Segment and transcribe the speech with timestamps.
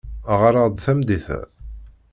[0.39, 1.39] Ɣer-aɣ-d tameddit-a.